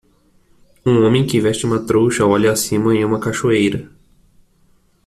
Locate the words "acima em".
2.51-3.05